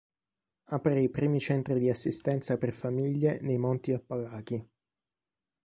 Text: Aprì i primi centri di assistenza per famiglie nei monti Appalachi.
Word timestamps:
Aprì 0.69 1.03
i 1.03 1.09
primi 1.09 1.39
centri 1.39 1.77
di 1.79 1.87
assistenza 1.87 2.57
per 2.57 2.73
famiglie 2.73 3.37
nei 3.41 3.59
monti 3.59 3.91
Appalachi. 3.93 4.67